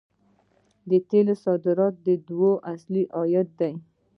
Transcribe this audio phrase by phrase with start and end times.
[0.89, 3.73] د تیلو صادرات د دوی اصلي عاید دی.